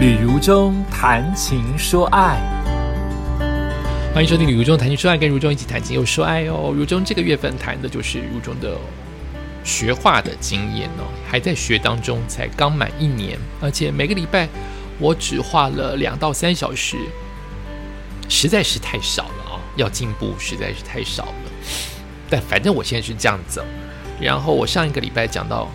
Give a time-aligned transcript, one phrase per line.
[0.00, 2.38] 旅如中谈情说爱，
[4.14, 6.72] 欢迎收听《旅如中谈情说爱》，跟如中一起谈情又说爱哦。
[6.72, 8.76] 如中这个月份谈的就是如中的
[9.64, 14.48] 学画的经验哦，还在学当中，才刚满一年，而且每个礼拜
[15.00, 16.96] 我只画了两到三小时，
[18.28, 19.58] 实在是太少了啊！
[19.74, 21.50] 要进步实在是太少了。
[22.30, 23.60] 但反正我现在是这样子。
[24.20, 25.68] 然后我上一个礼拜讲到。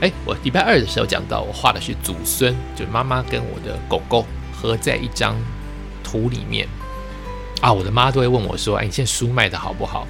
[0.00, 5.34] 哎，我礼拜二的时候讲到，我画的是祖孙，就是妈妈跟我的狗狗合在一张
[6.04, 6.68] 图里面
[7.60, 7.72] 啊。
[7.72, 10.06] 我的妈都会问我说：“哎，你现在书卖的好不好？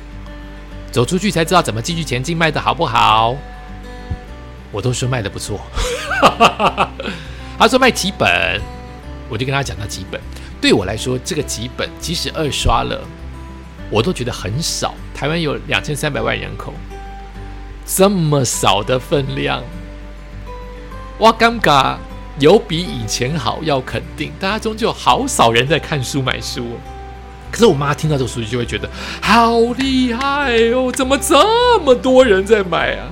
[0.90, 3.34] 走出去才知道怎么继续前进，卖的好不好？”
[4.70, 5.58] 我都说卖的不错。
[7.58, 8.60] 他说卖几本，
[9.30, 10.20] 我就跟他讲到几本。
[10.60, 13.00] 对我来说，这个几本即使二刷了，
[13.90, 14.94] 我都觉得很少。
[15.14, 16.74] 台湾有两千三百万人口，
[17.86, 19.62] 这么少的分量。
[21.18, 21.96] 哇，尴尬，
[22.38, 24.32] 有比以前好，要肯定。
[24.38, 26.78] 大家终究好少人在看书买书，
[27.50, 28.88] 可是我妈听到这个数据就会觉得
[29.20, 33.10] 好厉害哦，怎么这么多人在买啊？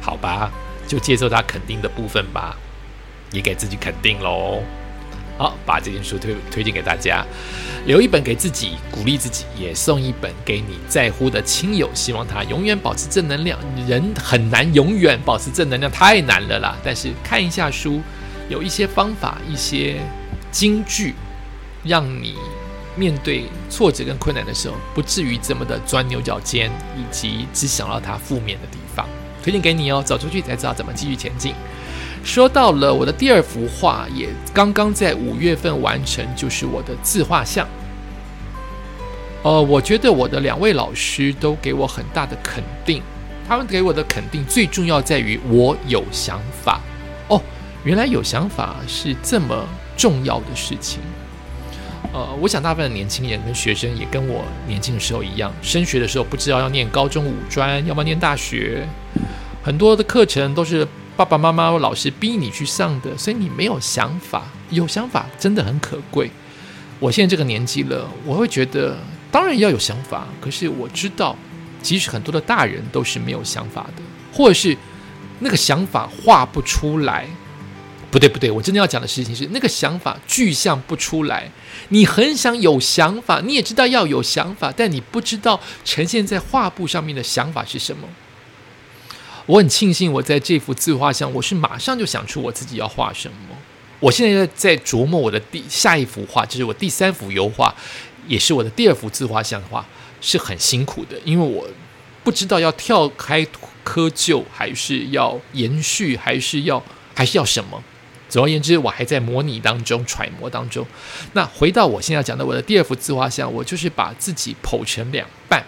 [0.00, 0.50] 好吧，
[0.88, 2.56] 就接受她肯定的部分吧，
[3.30, 4.60] 也给自己肯定喽。
[5.38, 7.24] 好，把这件书推推荐给大家，
[7.86, 13.56] 留一本给自己鼓励自己，也送一本给你在乎的亲友，希望他永远保持正能量。
[13.86, 16.76] 人很难永远保持正能量，太难了啦。
[16.82, 18.02] 但是看一下书，
[18.48, 20.00] 有一些方法，一些
[20.50, 21.14] 金句，
[21.84, 22.34] 让你
[22.96, 29.06] 面对挫折跟困难的时候，不至于这么的钻牛角尖，以及只想到它负面的地方。
[29.40, 31.54] 推荐给你哦，走出去才知道怎么继续前进。
[32.28, 37.66] 说到了我的第二幅画，也刚刚在五月份完成，就是我的自画像。
[39.42, 43.02] 呃，我觉得我的两位老师都给我很大的肯定，
[43.48, 46.82] 他们给我的肯定最重要在于我有想法。
[47.28, 47.40] 哦，
[47.82, 51.00] 原来有想法是这么重要的事情。
[52.12, 58.86] 呃，我想大部分的年轻人跟学生也跟我年轻的时候一样，升学的时候不知道要念高中五专，要不要念大学，
[59.62, 60.86] 很多的课程都是。
[61.18, 64.44] 爸爸妈妈、老师逼你去上的，所以你没有想法。
[64.70, 66.30] 有想法真的很可贵。
[67.00, 68.96] 我现在这个年纪了，我会觉得
[69.32, 70.28] 当然要有想法。
[70.40, 71.34] 可是我知道，
[71.82, 74.02] 即使很多的大人都是没有想法的，
[74.32, 74.76] 或者是
[75.40, 77.26] 那个想法画不出来。
[78.12, 81.50] 不对，不对，我真的要讲的事情是，那个想法具象不出来。
[81.88, 88.06] 你很想有想法，你也知道要有想法，但你不知道呈现在画布上面的想法是什么。
[89.48, 93.36] 我很庆幸，我在这幅自画像，我是马上就想出我自己要画什么。
[93.98, 97.74] 我现在在琢磨我的第下一幅画，就是我第三幅油画，
[98.26, 99.86] 也是我的第二幅自画像的话，
[100.20, 101.66] 是很辛苦的，因为我
[102.22, 103.42] 不知道要跳开
[103.86, 106.82] 窠臼，还是要延续，还是要
[107.14, 107.82] 还是要什么。
[108.28, 110.86] 总而言之，我还在模拟当中、揣摩当中。
[111.32, 115.64] 那回到我现在讲的我的第二幅自画像，我就是把自己剖成两半，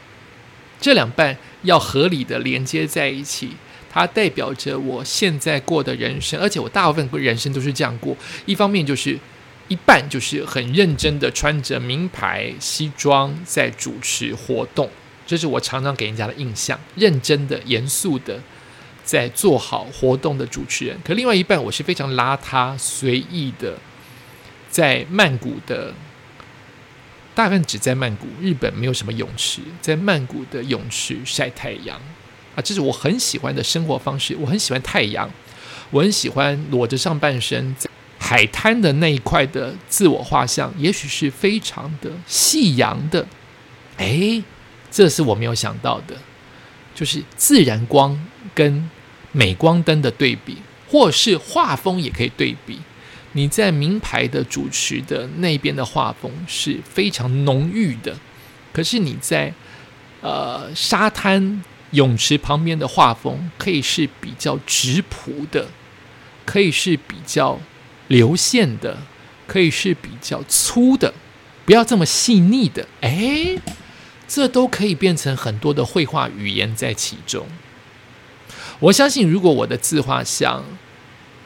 [0.79, 3.57] 这两半要合理的连接在一起。
[3.93, 8.17] 它代表着我现在过的人生，而且我大部分人生都是这样过。
[8.47, 9.19] 一方面就是
[9.67, 14.89] 一半就是很认真的穿着名牌西装在主持活动，
[15.27, 18.41] 这是我常常给人家的印象，认真的、严肃的
[19.05, 20.97] 在做好活动的主持人。
[21.05, 23.77] 可另外一半我是非常邋遢、随意的，
[24.71, 25.93] 在曼谷的，
[27.34, 32.00] 大部分只在曼谷，日本没有什么泳池，在曼谷的泳池晒太阳。
[32.60, 34.37] 这是我很喜欢的生活方式。
[34.41, 35.31] 我很喜欢太阳，
[35.91, 37.88] 我很喜欢裸着上半身在
[38.19, 43.26] 海滩的那一块的自我画像，也许是非常的夕阳的。
[43.97, 44.43] 哎，
[44.91, 46.15] 这是我没有想到的，
[46.94, 48.19] 就是自然光
[48.54, 48.88] 跟
[49.32, 52.78] 美光灯的对比，或是画风也可以对比。
[53.32, 58.16] 你在名牌的主持的那边的画风是非常浓郁的，
[58.72, 59.53] 可是你在
[60.20, 61.62] 呃沙滩。
[61.93, 65.69] 泳池旁边的画风可以是比较直朴的，
[66.45, 67.61] 可以是比较
[68.09, 68.99] 流线的，
[69.47, 71.12] 可以是比较粗的，
[71.64, 72.87] 不要这么细腻的。
[73.00, 73.59] 哎，
[74.29, 77.47] 这都可以变成很多的绘画语言在其中。
[78.79, 80.64] 我相信，如果我的自画像，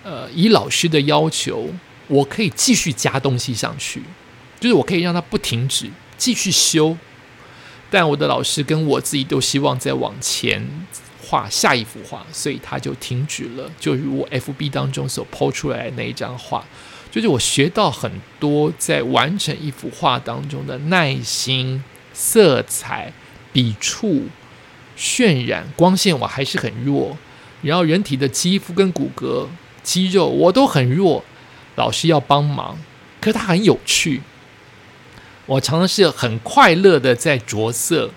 [0.03, 1.71] 呃，以老师的要求，
[2.09, 4.03] 我可以继续加东西上去，
[4.61, 6.97] 就是我可以让它不停止，继续修。
[7.95, 10.69] 但我的老师跟我自己都希望再往前
[11.23, 13.71] 画下一幅画，所以他就停止了。
[13.79, 16.65] 就如我 F B 当中所抛出来的那一张画，
[17.13, 18.11] 就是我学到很
[18.41, 23.13] 多在完成一幅画当中的耐心、色彩、
[23.53, 24.25] 笔触、
[24.99, 27.17] 渲染、光线，我还是很弱。
[27.63, 29.47] 然后人体的肌肤跟骨骼、
[29.85, 31.23] 肌肉我都很弱，
[31.77, 32.77] 老师要帮忙，
[33.21, 34.21] 可是它很有趣。
[35.47, 38.11] 我常常是很快乐的在着色，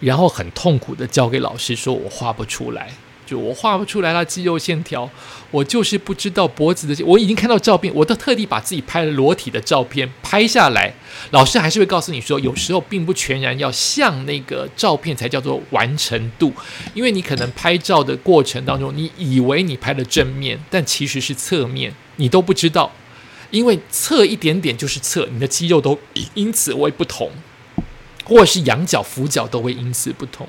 [0.00, 2.90] 然后很痛苦的交给老师，说我画不出来。
[3.26, 5.08] 就我画不出来了肌肉线条，
[5.52, 7.04] 我就是不知道脖子的。
[7.04, 10.92] 我已经看到照片，我都特地把自己拍了裸体的照片拍下来。
[11.30, 16.52] 老师还是会告诉你说，有时候并不全然要像那个照片才叫做完成度，
[16.92, 22.90] 因为你可能拍照的过程当中，你以为你拍了正面，但其实是侧面，你都不知道，
[23.50, 25.98] 因为侧一点点就是侧，你的肌肉都
[26.34, 27.30] 因此会不同，
[28.24, 30.48] 或者是仰角、俯角都会因此不同。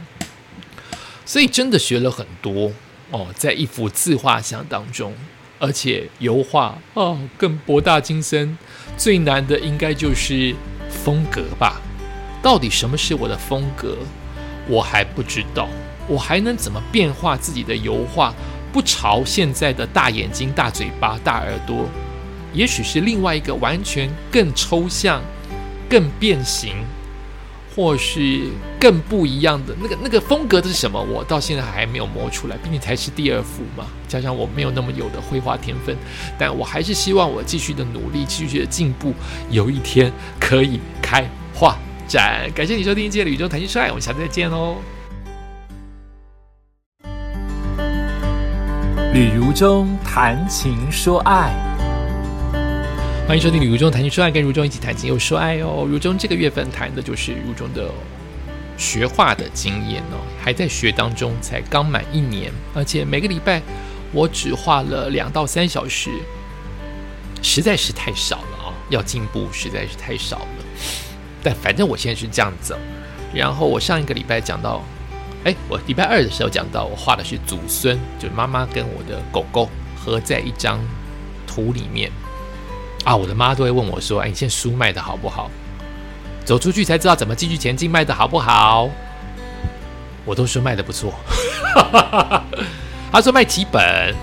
[1.25, 2.71] 所以真的学了很多
[3.11, 5.13] 哦，在一幅自画像当中，
[5.59, 8.57] 而且油画哦更博大精深。
[8.97, 10.55] 最难的应该就是
[10.89, 11.81] 风格吧？
[12.43, 13.97] 到底什么是我的风格？
[14.67, 15.67] 我还不知道。
[16.07, 18.33] 我还能怎么变化自己的油画？
[18.73, 21.89] 不朝现在的大眼睛、大嘴巴、大耳朵，
[22.53, 25.21] 也许是另外一个完全更抽象、
[25.89, 26.75] 更变形。
[27.73, 31.01] 或是更不一样的那个那个风格的是什么？
[31.01, 33.85] 我到现在还没有摸出来，毕竟才是第二幅嘛。
[34.09, 35.95] 加上我没有那么有的绘画天分，
[36.37, 39.13] 但我还是希望我继续的努力，继续的进步，
[39.49, 41.77] 有一天可以开画
[42.09, 42.51] 展。
[42.53, 44.75] 感谢你收听今天的宇宙谈心说爱，我们下次再见喽。
[49.13, 51.70] 旅途中谈情说爱。
[53.27, 55.87] 欢迎收听《如中谈情说爱》，跟如中一起谈情又说爱哦。
[55.89, 57.89] 如中这个月份谈的就是如中的
[58.77, 63.61] 学画的经验哦，还在学当中，才刚满一年，而且每个礼拜
[64.11, 66.09] 我只画了两到三小时，
[67.41, 68.73] 实在是太少了啊！
[68.89, 70.65] 要进步实在是太少了。
[71.41, 72.75] 但反正我现在是这样子。
[73.33, 74.83] 然后我上一个礼拜讲到，
[75.45, 80.81] 哎，我礼拜二的时候讲到，我画的是祖孙，就是妈妈跟我的狗狗合在一张
[81.47, 82.11] 图里面。
[83.03, 85.49] 啊，我的妈都会问我说：“哎，你现在书卖的好不好？
[86.45, 88.89] 走出去才知道怎么继续前进，卖的好不好？”
[90.23, 91.13] 我都说卖的不错。
[93.11, 94.15] 他说卖几本，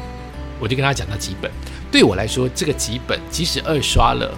[0.60, 1.50] 我就跟他讲到几本。
[1.90, 4.32] 对我来说，这个几本即使二刷了，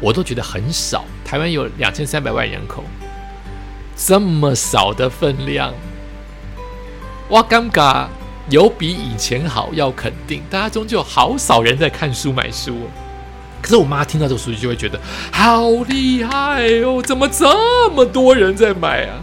[0.00, 1.04] 我都觉得很少。
[1.24, 2.84] 台湾有两千三百万人口，
[3.96, 5.74] 这么少的分量，
[7.30, 8.06] 哇，尴尬！
[8.50, 10.42] 有比以前好，要肯定。
[10.48, 12.88] 大家终究好少人在看书买书。
[13.60, 15.00] 可是我妈听到这个数据就会觉得
[15.32, 19.18] 好厉害哦，怎么这么多人在买啊？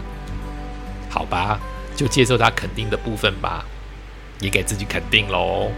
[1.08, 1.58] 好吧，
[1.94, 3.64] 就接受她肯定的部分吧，
[4.40, 5.70] 也给自己肯定喽。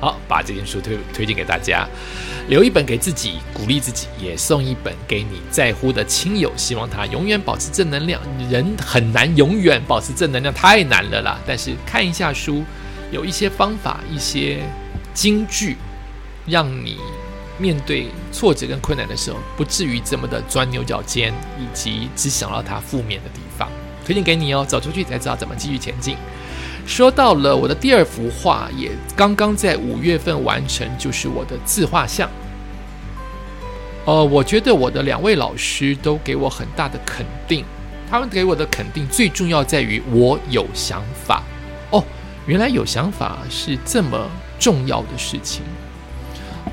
[0.00, 1.86] 好，把这件书推推荐给大家，
[2.48, 8.18] 留一本给自己鼓励自己，也送一本给你在乎的亲友，希望他永远保持正能量。
[8.48, 11.38] 人很难永远保持正能量，太难了啦。
[11.46, 12.64] 但是看一下书，
[13.10, 14.60] 有一些方法，一些
[15.12, 15.76] 金句，
[16.46, 16.96] 让你。
[17.60, 23.68] 面对挫折跟困难的时候，不至于这么的钻牛角尖，以及只想到它负面的地方。
[24.04, 26.16] 推荐给你哦，走出去才知道怎么继续前进。
[26.86, 32.28] 说到了我的第二幅画，也刚刚在五月份完成，就是我的自画像。
[34.06, 37.64] 呃，我觉得我的两位老师都给我很大的肯定，
[38.10, 41.42] 他们给我的肯定最重要在于我有想法。
[41.90, 42.02] 哦，
[42.46, 44.28] 原来有想法是这么
[44.58, 45.62] 重要的事情。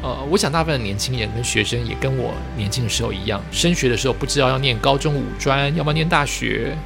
[0.04, 6.78] 呃，我想大部分的年轻人跟学生也跟我年轻的时候一样，升学的时候不知道要念高中五专，要不要念大学，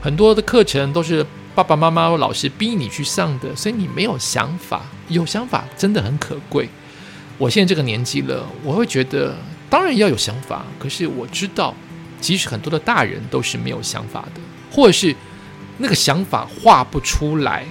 [0.00, 4.82] 很多的课程都是爸爸妈妈或老师逼你去上的，所以你没有想法。
[5.08, 6.68] 有想法真的很可贵。
[7.38, 9.36] 我现在这个年纪了，我会觉得
[9.68, 11.74] 当然要有想法，可是我知道，
[12.20, 15.14] 其实很多的大人都是没有想法的，或者是
[15.78, 17.64] 那个想法画不出来。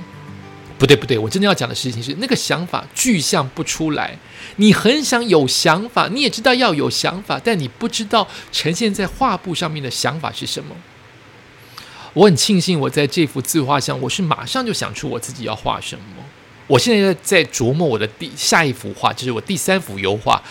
[0.78, 4.18] 不对不对，我真的要讲的事情是，那个想法具象不出来。
[4.58, 10.76] 你很想有想法，你也知道要有想法，但你不知道呈现在画布上面的想法是什么。
[12.14, 16.04] 我很庆幸，我在这幅自画像，我是马上就想出我自己要画什么。
[16.68, 20.42] 我现在在琢磨我的第下一幅画，就是我第三幅油画，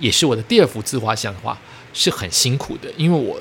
[0.00, 1.58] 也是我的第二幅自画像的话，
[1.92, 3.38] 是很辛苦的，因为我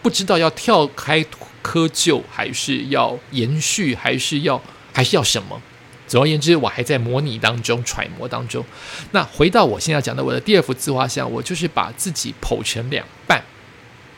[0.00, 1.20] 不知道要跳开
[1.64, 5.60] 窠臼，还是要延续，还是要还是要什么。
[6.06, 8.64] 总而言之，我还在模拟当中、揣摩当中。
[9.10, 13.42] 那回到我现在讲的我的第二幅自画像，我就是把自己剖成两半，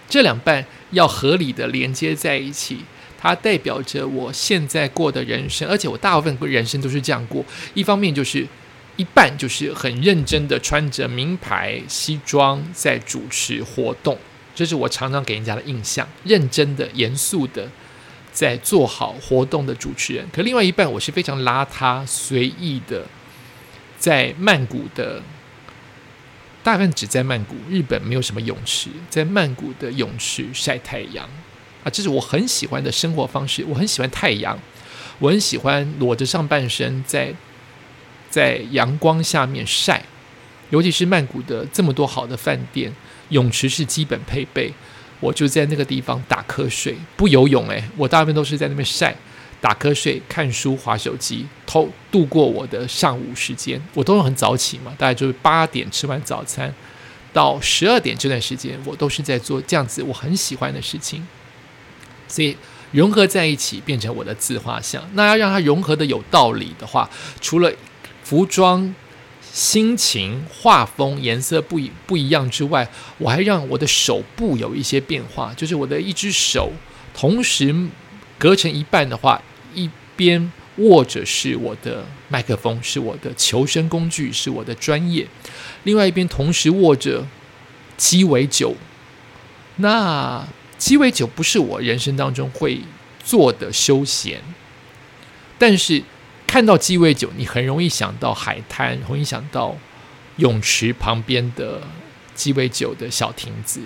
[0.08, 2.80] 这两半要合理的连接在一起，
[3.18, 7.44] 它代表着我现在过的人生，而且我大部分人生都是这样过。
[7.74, 8.46] 一方面就是
[8.96, 14.18] 一半就是很认真的穿着名牌西装在主持活动，
[14.54, 17.68] 这是我常常给人家的印象，认真的、严肃的。
[18.38, 23.04] 在做好活动的主持人，可另外一半我是非常邋遢、随意的，
[23.98, 25.20] 在曼谷的
[26.62, 31.28] 大部分只在曼谷，日本没有什么泳池，在曼谷的泳池晒太阳
[31.82, 33.64] 啊，这是我很喜欢的生活方式。
[33.66, 34.56] 我很喜欢太阳，
[35.18, 37.34] 我很喜欢裸着上半身在
[38.30, 40.04] 在阳光下面晒，
[40.70, 42.94] 尤其是曼谷的这么多好的饭店，
[43.30, 44.72] 泳池是基本配备。
[45.20, 49.14] 我就在那个地方打瞌睡，不游泳诶，我大部分都是在那边晒、
[49.60, 53.82] 打瞌睡、看书、划手机，偷度过我的上午时间。
[53.94, 56.72] 我都是很早起嘛，大概就是八点吃完早餐，
[57.32, 61.26] 到十二点这段时间，我都是在做这样子我很喜欢的事情。
[62.28, 62.56] 所以
[62.92, 65.02] 融合在一起，变成我的自画像。
[65.14, 67.08] 那要让它融合的有道理的话，
[67.40, 67.72] 除了
[68.22, 68.94] 服装。
[69.58, 72.88] 心情、画风、颜色不一不一样之外，
[73.18, 76.70] 我还让我的手部有一些变化，就是我的一只手
[77.12, 77.74] 同时
[78.38, 79.42] 隔成一半的话，
[79.74, 85.26] 一边握着是我的麦克风，是我的求生工具，是我的专业；
[85.82, 87.26] 另外一边同时握着
[87.96, 88.76] 鸡尾酒。
[89.78, 90.46] 那
[90.78, 92.80] 鸡尾酒不是我人生当中会
[93.24, 94.40] 做的休闲，
[95.58, 96.04] 但是。
[96.48, 99.76] 看到鸡尾酒，你很容易想到海滩，容易想到
[100.36, 101.82] 泳池旁边的
[102.34, 103.82] 鸡尾酒的小亭子。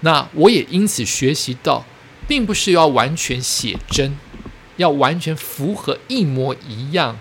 [0.00, 1.84] 那我也因此学习到，
[2.26, 4.16] 并不是要完全写真，
[4.78, 7.18] 要完全符合一模一样。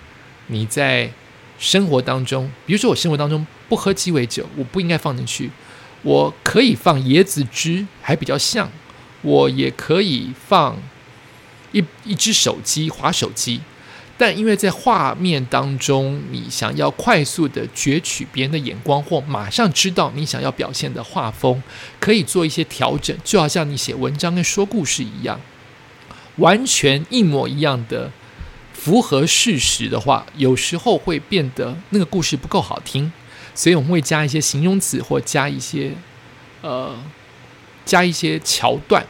[0.48, 1.12] 你在
[1.60, 5.52] 生活当中，比如说我生活当中不喝鸡尾酒，我不应该放进去。
[6.04, 8.72] 我可以放椰子汁，还比较像。
[9.22, 10.78] 我也可以放
[11.74, 13.60] 一一只手机，划手机。
[14.22, 21.60] 但因为在画面当中，你想要快速的攫取别人的眼光，或马上知道你想要表现的画风，
[22.00, 25.42] 可以做一些调整，就好像你写文章跟说故事一样，
[26.36, 28.12] 完全一模一样的
[28.76, 33.12] 符合事实的话，有时候会变得那个故事不够好听，
[33.56, 35.94] 所以我们会加一些形容词，或加一些
[36.62, 36.96] 呃
[37.84, 39.04] 加一些桥段。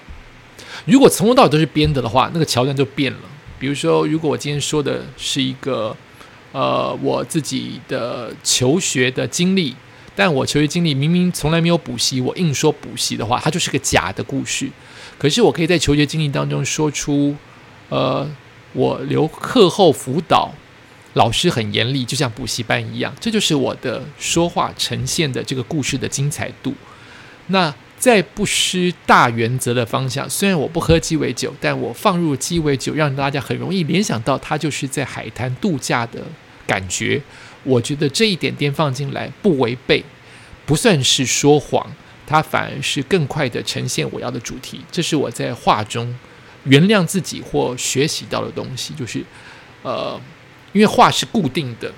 [0.86, 3.20] 如果从头到尾都是编的的话，那个桥段就变了。
[3.62, 5.96] 比如说，如果我今天说的是一个，
[6.52, 9.76] 呃，我自己的求学的经历，
[10.16, 14.68] 但我求学经历明明从来没有补习，我硬说补习的话，它就是个假的故事。
[15.20, 17.36] 可是我可以在求学经历当中说出，
[17.90, 18.28] 呃，
[18.74, 20.52] 我留课后辅导，
[21.14, 26.74] 老师很严厉，就像补习班一样，这就是我的说话呈现的这个故事的精彩度。
[27.46, 27.72] 那。
[28.02, 36.20] 在不失大原则的方向，虽然我不喝鸡尾酒，但我放入鸡尾酒，让大家很容易联想到它就是在海滩度假的
[36.66, 37.22] 感觉。
[37.64, 40.04] 我觉得这一点点放进来不违背，
[40.66, 41.86] 不算是说谎，
[42.26, 44.82] 它反而是更快的呈现我要的主题。
[44.92, 46.12] 这是我在画中
[46.64, 49.24] 原谅自己或学习到的东西，就是
[49.84, 50.20] 呃，
[50.74, 51.94] 因为画是固定的。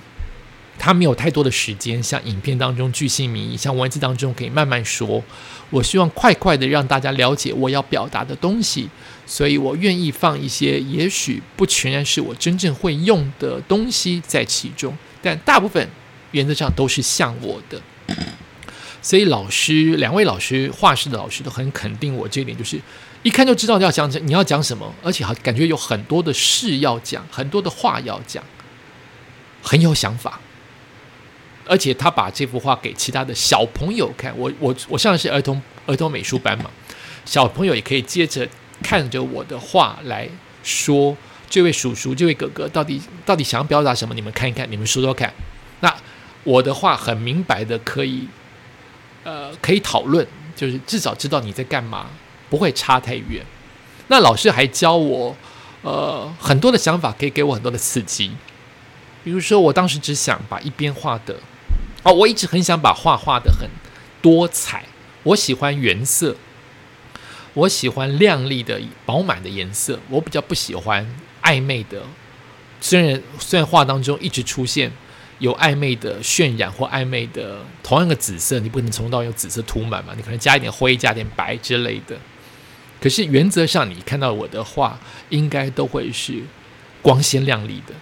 [0.78, 5.24] 他没有太多的时间，像影片当中巨星名，像文字当中可以慢慢说。
[5.70, 8.88] 我希望快快的让大家了解我要表达的东西，
[9.26, 15.90] 所以我愿意放一些也许不全然是我真正会用的东西在其中，但大部分
[16.32, 17.82] 原则上都是像我的。
[19.02, 22.80] 所以老师，两位老师，画室的老师都很肯定我这一点，就是
[23.24, 28.44] 一看就知道要讲你要讲什么，而且好感觉有很多的事要讲，很多的话要讲，
[29.62, 30.40] 很有想法。
[31.66, 36.70] 而且他把这幅画给其他的小朋友看，我我我上的是儿童儿童美术班嘛，
[37.26, 38.48] 小朋友也可以接着
[38.82, 40.28] 看着我的画来
[40.62, 41.16] 说，
[41.50, 44.14] 这位叔叔、这位哥哥到底到底想表达什么？
[44.14, 45.34] 你们看一看，你们说说看。
[45.80, 45.96] 那
[46.44, 48.28] 我的话很明白的，可以
[49.24, 52.08] 呃可以讨论，就是至少知道你在干嘛，
[52.50, 53.42] 不会差太远。
[54.10, 55.34] 那老师还教我
[55.82, 58.32] 呃很多的想法，可以给我很多的刺激，
[59.24, 61.38] 比如说我当时只想把一边画的。
[62.04, 63.70] 哦，我一直很想把画画的很
[64.22, 64.84] 多彩。
[65.24, 66.36] 我喜欢原色，
[67.54, 69.98] 我喜欢亮丽的、饱满的颜色。
[70.10, 71.08] 我比较不喜欢
[71.42, 72.02] 暧昧的。
[72.82, 74.92] 虽然虽然画当中一直出现
[75.40, 80.14] 有暧昧的渲染或暧昧的同样的紫色，你不可能从头到用紫色涂满嘛？
[80.14, 82.18] 你可能加一点灰、加点白之类的。
[83.00, 86.44] 可是原则上，你看到我的画，应该都会是
[87.02, 87.94] 光鲜亮丽的。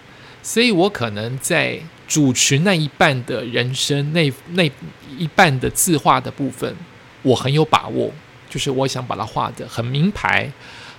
[0.42, 1.78] 所以我可能在。
[2.12, 4.70] 主持那一半的人生，那那
[5.16, 6.76] 一半的字画的部分，
[7.22, 8.12] 我很有把握，
[8.50, 10.52] 就是我想把它画的很名牌、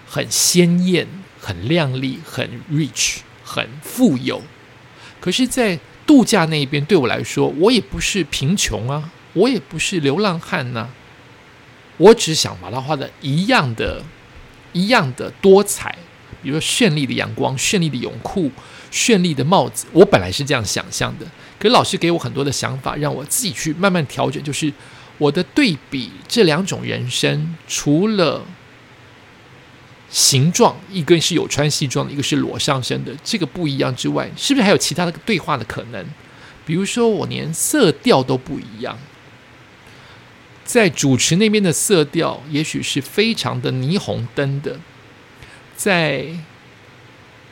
[0.07, 1.07] 很鲜艳、
[1.39, 4.41] 很亮丽、很 rich、很富有。
[5.21, 10.89] 可是，在度假那一边，对我来说，我也不是贫穷啊，我也不是流浪汉呐，
[11.97, 14.01] 我只想把它画的一样的、
[14.71, 15.95] 一样的多彩，
[16.41, 18.51] 比如说绚丽的阳光、绚丽的泳裤。
[18.93, 19.87] 绚丽的帽子。
[19.91, 21.25] 我本来是这样想象的，
[21.57, 24.41] 可是老师给我很多的想法，让我自己去慢慢调整。
[24.43, 24.71] 就是
[25.17, 28.45] 我的对比这两种人生，除了
[30.09, 36.05] 形状，一个是有穿西装的，一个是裸上身的，这个不一样之外，是不是还有其他的对话的可能？
[36.65, 38.97] 比如说，我连色调都不一样。
[40.63, 44.77] 在主持那边的色调，也许是非常的霓虹灯的；
[45.75, 46.27] 在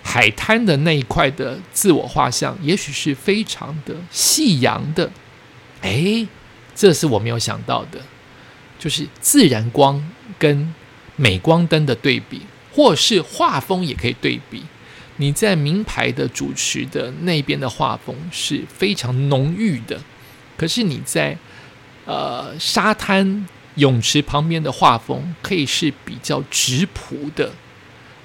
[0.03, 5.11] 海滩的那一块的自我画像，也许是非常的夕阳的。
[5.81, 6.27] 哎，
[6.75, 7.99] 这是我没有想到的，
[8.79, 10.73] 就是自然光跟
[11.15, 12.41] 美光灯的对比，
[12.73, 14.63] 或是画风也可以对比。
[15.17, 20.01] 你在名牌的主持的那边的画风是非常浓郁的，
[20.57, 21.37] 可是你在。
[22.03, 27.51] 呃，沙滩泳池旁边的画风可以是比较直朴的，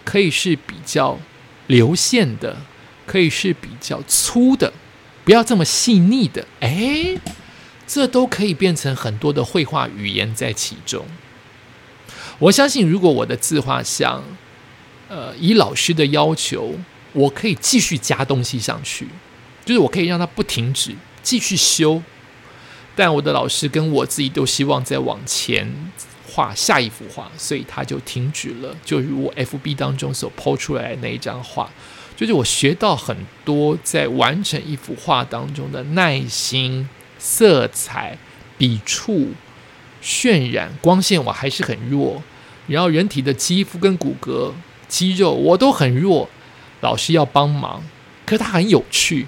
[0.02, 1.18] 可以是比较
[1.67, 2.57] 流线的，
[3.07, 4.73] 可以是比较粗的，
[5.25, 6.47] 不要这么细腻的。
[6.61, 7.19] 哎，
[7.87, 11.05] 这都可以变成很多的绘画语言在其中。
[12.39, 14.23] 我相信，如果我的自画像，
[15.09, 16.75] 呃，以老师的要求，
[17.13, 19.09] 我可以继续加东西上去，
[19.65, 22.03] 就是我可以让它不停止，继续修。
[22.95, 25.73] 但我的老师跟我自己都希望再往前
[26.37, 28.76] 画下一幅画，所以他就停止了。
[28.85, 31.71] 就如我 F B 当中所抛出来的那一张画，
[32.14, 36.87] 就是我学到很多在完成一幅画当中的耐心、
[37.19, 38.19] 色彩、
[38.59, 39.28] 笔触、
[40.02, 42.23] 渲染、光线，我还是很弱。
[42.66, 44.52] 然后人体的肌肤跟骨骼、
[44.88, 46.28] 肌肉我都很弱，
[46.83, 47.83] 老师要帮忙，
[48.26, 49.26] 可是他很有趣。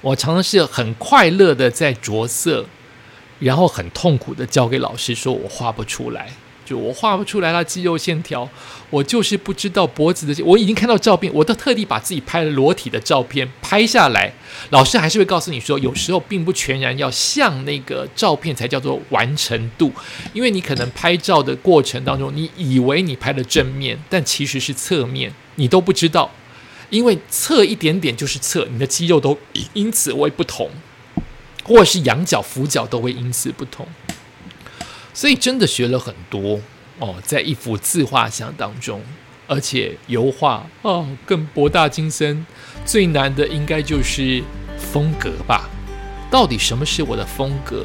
[0.00, 2.66] 我常常是很快乐的在着色，
[3.38, 6.28] 然后很痛苦的交给老师，说我画不出来，
[6.64, 8.48] 就我画不出来了肌肉线条，
[8.90, 10.44] 我就是不知道脖子的。
[10.44, 14.32] 我已经看到照片，我都特地把自己拍了裸体的照片拍下来。
[14.70, 19.92] 老师还是会告诉你说，有时候并不全然要像那个照片才叫做完成度，
[20.32, 26.30] 因为你可能拍照的过程当中，你以为你拍了正面，但其实是侧面，你都不知道。
[26.88, 29.36] 因为侧一点点就是侧，你的肌肉都
[29.74, 30.70] 因此会不同，
[31.66, 33.84] 或者是仰角、俯角都会因此不同，
[35.12, 36.60] 所以真的学了很多
[37.00, 39.02] 哦，在一幅自画像当中，
[39.48, 42.46] 而且油画哦更博大精深。
[42.84, 44.44] 最难的应该就是
[44.78, 45.68] 风格吧？
[46.30, 47.84] 到底什么是我的风格？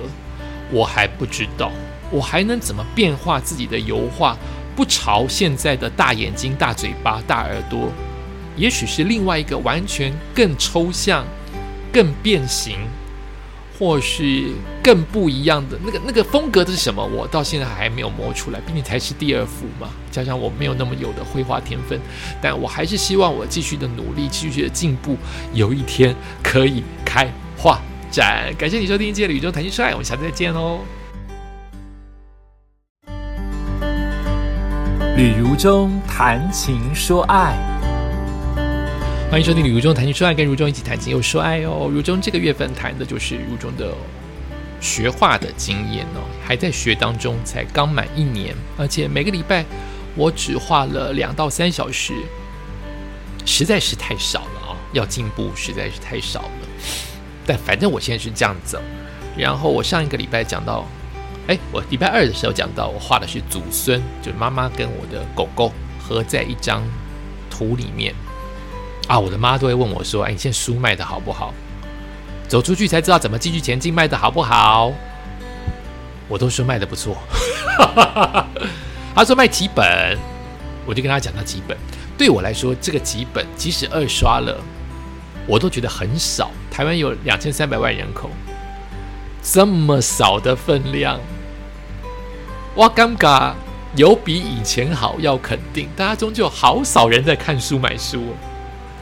[0.69, 1.71] 我还不知道，
[2.11, 4.37] 我还能怎么变化自己的油画？
[4.75, 7.91] 不朝现在的大眼睛、大嘴巴、大耳朵。
[8.55, 11.25] 也许是另外一个完全更抽象、
[11.91, 12.77] 更变形，
[13.81, 17.03] 或许更不一样的那个那个风格的是什么？
[17.03, 19.89] 我到现在还没有摸出来，毕竟才是第二幅嘛。
[20.11, 21.99] 加上我没有那么有的绘画天分，
[22.39, 25.17] 但我还是希望我继续的努力，继续的进步，
[25.51, 28.53] 有一天可以开画展。
[28.55, 30.81] 感谢你收听今天的宇宙谈情说爱，我们下次再见哦。
[35.17, 37.80] 旅如中谈情说爱。
[39.31, 41.89] 欢迎收听《旅如中谈情说爱》，跟如中一起谈情又说爱哦。
[41.89, 43.93] 如中这个月份谈的就是如中的
[44.81, 49.63] 学画的经验哦，还在学当中，才刚满一年，而且每个礼拜
[50.17, 52.13] 我只画了两到三小时，
[53.45, 54.75] 实在是太少了啊！
[54.91, 56.67] 要进步实在是太少了。
[57.45, 58.81] 但反正我现在是这样走。
[59.37, 60.85] 然后我上一个礼拜讲到，
[61.47, 66.83] 哎，我礼拜二的时候讲到，我画的是祖孙，就是妈妈跟我的狗狗合在一张
[67.49, 68.13] 图里面。
[69.11, 69.19] 啊！
[69.19, 71.53] 我的妈都会问我说：“哎，你现在书卖的好不好？
[72.47, 74.93] 走出去才知道怎么继续前进，卖的好不好？”
[76.29, 77.17] 我都说卖的不错。
[79.13, 80.17] 他说卖几本，
[80.85, 81.77] 我就跟他讲到几本。
[82.17, 84.57] 对我来说，这个几本即使二刷了，
[85.45, 86.49] 我都觉得很少。
[86.71, 88.29] 台湾有两千三百万人口，
[89.43, 91.19] 这么少的分量，
[92.75, 93.51] 哇，尴尬！
[93.97, 95.89] 有比以前好，要肯定。
[95.97, 98.33] 大家终究好少人在看书买书。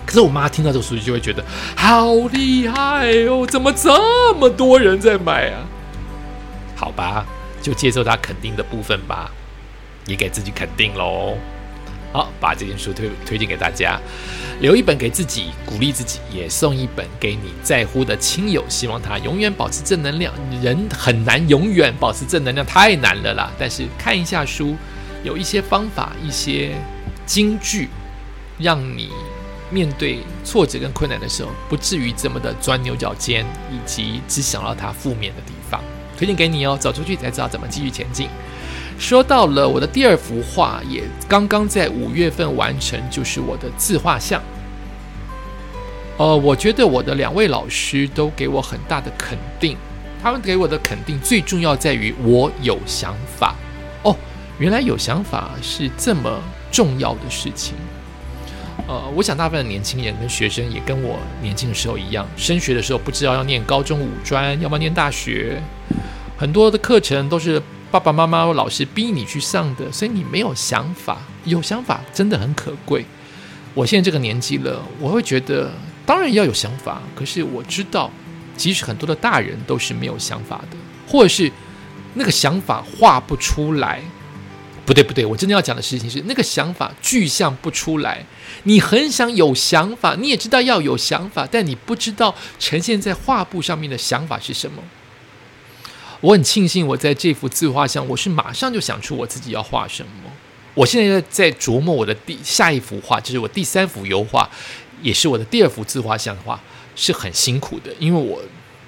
[0.10, 1.46] 可是我妈听到这个数据就会觉得
[1.76, 5.62] 好厉害哦，怎么这么多人在买啊？
[6.76, 7.24] 好吧，
[7.62, 9.30] 就接受她肯定的部分吧，
[10.08, 11.38] 也给自己肯定喽。
[12.12, 14.00] 好，把这件书推推荐给大家，
[14.62, 20.34] 留一本给自己鼓励自己，也送一本给你在乎的亲友，希望他永远保持正能量。
[20.64, 23.52] 人很难永远保持正能量，太难了啦。
[23.60, 24.76] 但是看一下书，
[25.24, 26.72] 有一些方法，一些
[27.28, 27.90] 金句，
[28.58, 29.12] 让你。
[29.70, 35.82] 面对挫折跟困难的时候，不至于这么的钻牛角尖，以及只想到它负面的地方，
[36.18, 36.78] 推荐给你哦。
[36.80, 38.28] 走出去才知道怎么继续前进。
[38.98, 44.42] 说到了我的第二幅画，也刚刚在五月份完成，就是我的自画像。
[46.18, 49.78] 呃，我觉得我的两位老师都给我很大的肯定，
[50.22, 53.56] 他们给我的肯定最重要在于我有想法。
[54.04, 54.14] 哦，
[54.58, 57.76] 原来有想法是这么重要的事情。
[58.90, 65.62] 呃，我想大部分的年轻人跟学生也跟我年轻的时候一样，升学的时候不知道要念高中五专，要不要念大学，
[66.36, 71.20] 很多的课程都是爸爸妈妈老师逼你去上的，所以你没有想法。
[71.44, 73.06] 有想法真的很可贵。
[73.76, 75.72] 我现在这个年纪了，我会觉得。
[76.04, 78.10] 当然要有想法，可是我知道，
[78.58, 81.52] 即使很多的大人都是没有想法的，或者是
[82.16, 84.02] 那个想法画不出来。
[84.90, 88.26] 不对，不对，我真的要讲的事情是，那个想法具象不出来。
[88.64, 94.82] 你很想有想法，你也知道要有想法，但你不知道呈现在画布上面的想法是什么。
[96.22, 100.12] 我很庆幸，我在这幅自画像，我是马上就想出我自己要画什么。
[100.74, 104.50] 我现在在琢磨我的第下一幅画，就是我第三幅油画。
[105.04, 106.60] 也是我的第二幅自画像的话，
[106.96, 108.42] 是很辛苦的，因为我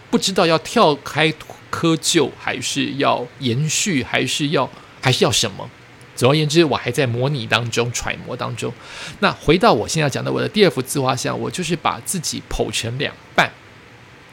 [0.09, 1.31] 不知道要跳开
[1.71, 4.67] 窠臼，还是要延续，还是要
[4.99, 5.69] 还是要什么。
[6.15, 8.71] 总而言之，我还在模拟当中、揣摩当中。
[9.19, 13.49] 那回到我现在讲的我的第二幅自画像，我就是把自己剖成两半，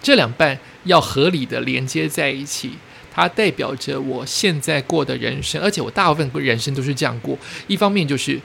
[0.02, 2.72] 这两半要合理的连接在一起，
[3.12, 7.38] 它代表着我现在过的人生，而且我大部分人生都是这样过。
[7.66, 8.40] 一方面就是。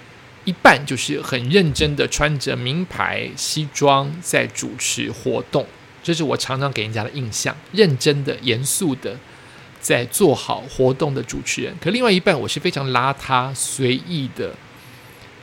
[0.46, 5.66] 一半就是很认真的穿着名牌西装在主持活动，
[6.04, 9.18] 这是我常常给人家的印象，认真的、严肃的
[9.84, 11.76] 在做好活动的主持人。
[11.80, 14.56] 可另外一半，我是非常邋遢、随意的，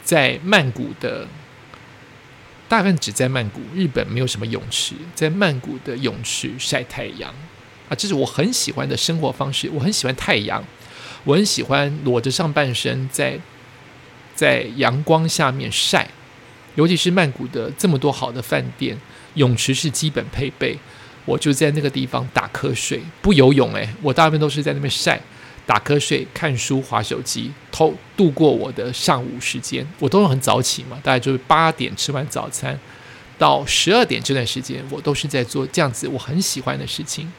[0.03, 1.29] 在曼谷的，
[2.69, 7.33] 大部分只在曼谷，日本没有什么泳池，在曼谷的泳池晒太阳
[7.89, 9.71] 啊，这是我很喜欢的生活方式。
[9.73, 10.65] 我很喜欢太阳，
[11.23, 13.39] 我很喜欢裸着上半身在。
[14.33, 16.09] 在阳光下面晒，
[16.75, 18.99] 尤其是曼谷的这么多好的饭店，
[19.35, 20.79] 泳池是基本配备。
[21.31, 25.21] 我就在那个地方打瞌睡，不游泳诶，我大部分都是在那边晒、
[25.65, 29.87] 打瞌睡、看书、划手机，偷度过我的上午时间。
[30.01, 32.77] 我都很早起嘛，大概就是八点吃完早餐，
[33.39, 37.33] 到十二点这段时间，我都是在做这样子我很喜欢的事情。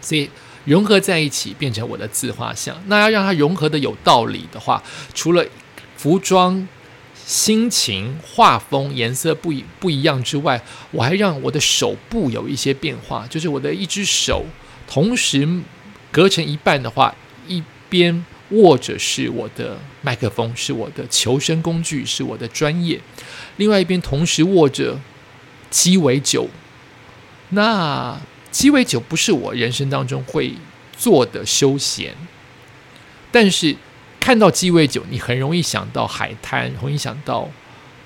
[0.00, 0.28] 所以
[0.64, 2.76] 融合在一起，变成我的自画像。
[2.88, 4.82] 那要让它融合的有道理的话，
[5.14, 5.44] 除了
[5.96, 6.66] 服装、
[7.28, 10.58] 心情、画风、颜色不一不一样之外，
[10.90, 14.46] 我还让我的手部有一些变化，就是我的一只手
[14.88, 15.46] 同时
[16.10, 17.14] 隔成一半的话，
[17.46, 22.98] 一边握着是我的麦克风，是我的求生工具，是我的专业；
[23.58, 24.98] 另外一边同时握着
[25.68, 26.48] 鸡尾酒。
[27.50, 28.18] 那
[28.50, 30.54] 鸡尾酒不是我人生当中会
[30.96, 32.14] 做的休闲，
[33.30, 33.76] 但是。
[34.20, 37.48] 看到鸡尾酒，你很容易想到海滩，容易想到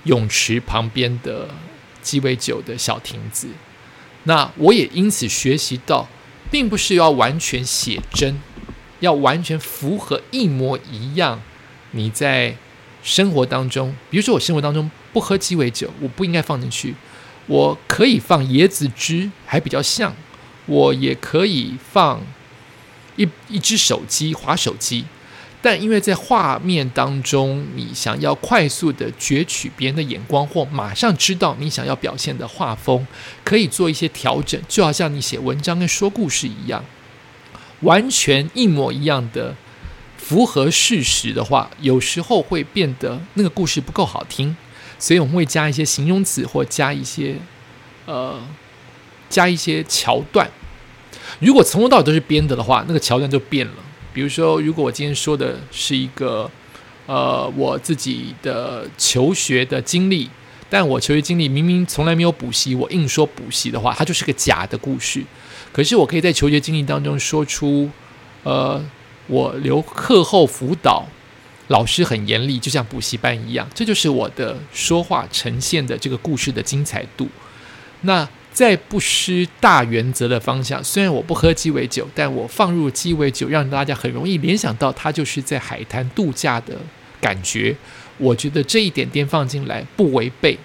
[0.04, 1.48] 泳池旁边的
[2.00, 3.48] 鸡尾酒的小亭子。
[4.24, 6.08] 那我也因此学习到，
[6.50, 8.40] 并不是要完全写真，
[9.00, 11.42] 要完全符合一模一样。
[11.90, 12.56] 你在
[13.02, 16.94] 生活当中，比如说我生活当中不喝鸡尾酒，我不应该放进去。
[17.46, 20.14] 我可以放椰子汁，还比较像。
[20.66, 22.20] 我也可以放
[23.16, 25.04] 一一只手机，划手机。
[25.64, 33.06] 但因为在画面当中，你想要快速的攫取别人的眼光，或马上知道你想要表现的画风，
[33.44, 36.84] 可以做一些调整，就好像你写文章跟说故事一样，
[37.82, 39.54] 完全一模一样的
[40.18, 44.56] 符合事实的话，有时候会变得那个故事不够好听，
[44.98, 47.36] 所以我们会加一些形容词，或加一些
[48.06, 48.40] 呃
[49.30, 50.50] 加一些桥段。
[51.38, 53.74] 如果从头到尾都是编的的话，那个桥段就变了。
[54.12, 56.50] 比如说，如果我今天说的是一个，
[57.06, 60.28] 呃，我自己的求学的经历，
[60.68, 65.24] 但我求学经历明明从来没有补习，我硬说补习的话，它就是个假的故事。
[65.72, 67.90] 可是我可以在求学经历当中说出，
[68.42, 68.84] 呃，
[69.26, 71.06] 我留课后辅导，
[71.68, 77.28] 老师很严厉，就像补习班一样，这就是我的说话呈现的这个故事的精彩度。
[78.02, 78.28] 那。
[78.52, 86.76] 在不失大原则的方向，虽然我不喝鸡尾酒，但我放入鸡尾酒，让大家很容易联想到它就是在海滩度假的
[87.20, 87.74] 感觉。
[88.18, 90.58] 我觉得这一点点放进来不违背，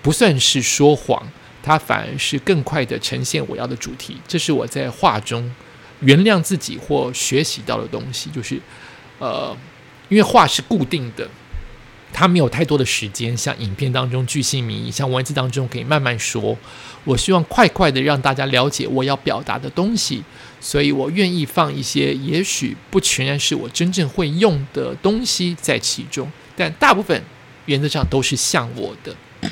[0.00, 1.26] 不算是说谎，
[1.62, 4.16] 它反而是更快的呈现我要的主题。
[4.28, 5.52] 这是我在画中
[6.00, 8.60] 原谅自己或学习到的东西，就是
[9.18, 9.54] 呃，
[10.08, 11.28] 因为画是固定的。
[12.14, 16.56] 他没有太多的时间，像影片当中巨细靡遗，像文字当中可以慢慢说。
[17.02, 20.22] 我希望快快的让大家了解我要表达的东西，
[20.60, 27.20] 所以我愿意放一些也许不全然是我真正会用的东西在其中，但大部分
[27.66, 29.14] 原则上都是像我的。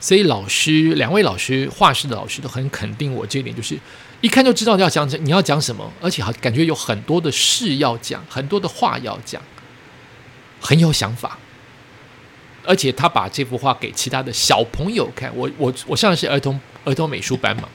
[0.00, 3.78] 所以老师两位老师画室的老师都很肯定我这一点，就是
[4.20, 9.40] 一看就知道要讲你要讲什么，而且好感觉有很多的事要讲，很多的话要讲，
[10.60, 11.38] 很有想法。
[12.68, 17.66] 而且他把这幅画给其他的小朋友看，我我我上的是儿童儿童美术班嘛，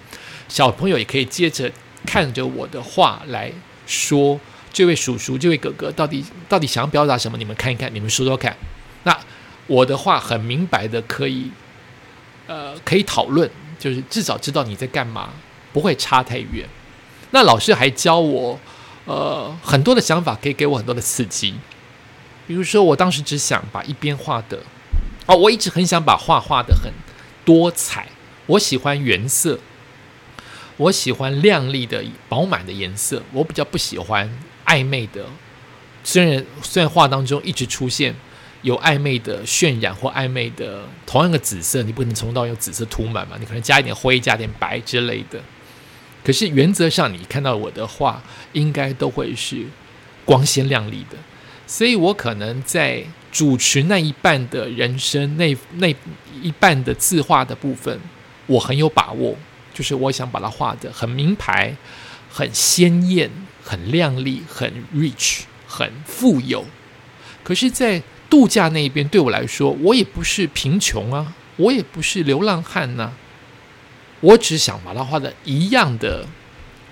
[0.48, 1.72] 小朋友也可以接着
[2.06, 3.52] 看着我的画来
[3.88, 4.40] 说，
[4.72, 7.36] 这位叔叔、这位哥哥到底到底想表达什么？
[7.40, 8.56] 你们看一看，你们说说看。
[9.02, 9.18] 那
[9.66, 11.50] 我的话很明白的，可以
[12.46, 15.32] 呃可以讨论，就是至少知道你在干嘛，
[15.74, 16.70] 不会差太远。
[17.32, 18.60] 那老师还教我
[19.06, 21.56] 呃很多的想法，可以给我很多的刺激。
[22.46, 24.60] 比如说，我当时只想把一边画的。
[25.26, 26.92] 哦，我一直很想把画画的很
[27.46, 28.08] 多彩。
[28.46, 29.58] 我喜欢原色，
[30.76, 33.24] 我喜欢亮丽的、饱满的颜色。
[33.32, 34.30] 我比较不喜欢
[34.66, 35.26] 暧昧的。
[36.04, 38.14] 虽然虽然画当中一直出现
[38.64, 43.38] 有暧昧的渲染或暧昧的同样的紫色，你不可能从头到用紫色涂满嘛？
[43.40, 45.40] 你可能加一点灰、加点白之类的。
[46.22, 49.68] 可是原则上，你看到我的画，应该都会是
[50.26, 51.18] 光鲜亮丽的。
[51.66, 53.06] 所以我可能在。
[53.34, 55.88] 主持那一半的人生，那那
[56.42, 58.00] 一半的字画的部分，
[58.46, 59.36] 我很有把握，
[59.74, 61.76] 就是我想把它画的很名牌、
[62.32, 63.28] 很鲜艳、
[63.64, 66.64] 很亮丽、很 rich、很富有。
[67.44, 73.12] 可是，在度假那一边，对我来说，我也不是贫穷啊，我也不是流浪汉呐，
[74.20, 76.28] 我只想把它画的一样的、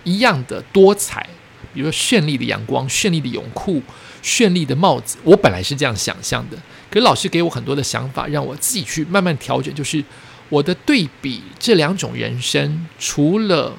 [0.03, 1.29] 一样的多彩，
[1.71, 3.83] 比如说绚丽的阳光、绚丽的泳裤。
[4.23, 6.57] 绚丽的帽子，我本来是这样想象的，
[6.89, 9.73] 可是老师给我很多的想法，让我自己去慢慢调整。
[9.73, 10.03] 就是
[10.49, 13.75] 我的对比这两种人生，除了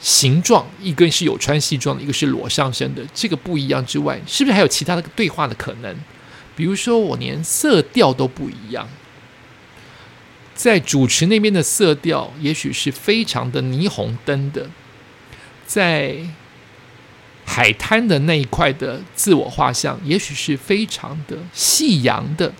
[0.00, 5.94] 形状，一根是有穿西装的，一个是裸上身的，这个不一样之外，是不是还有其他的对话的可能？
[6.56, 8.88] 比如说，我连色调都不一样，
[10.54, 14.70] 在主持那边的色调，也许是非常的霓虹灯的，
[15.66, 16.16] 在。
[17.52, 22.54] 海滩的那一块的自我画像，也许是非常的夕阳的，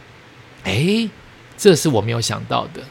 [0.64, 1.08] 哎，
[1.56, 2.82] 这是我没有想到的，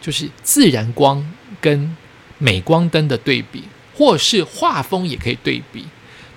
[0.00, 1.24] 就是自然光
[1.60, 1.96] 跟
[2.38, 3.62] 美光灯的对比，
[3.94, 5.86] 或是画风也可以对比。